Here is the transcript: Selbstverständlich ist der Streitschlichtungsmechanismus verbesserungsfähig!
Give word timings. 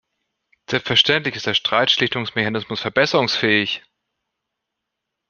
Selbstverständlich 0.67 1.35
ist 1.35 1.45
der 1.45 1.53
Streitschlichtungsmechanismus 1.53 2.81
verbesserungsfähig! 2.81 3.83